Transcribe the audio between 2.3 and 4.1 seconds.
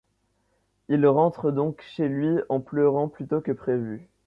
en pleurant plus tôt que prévu.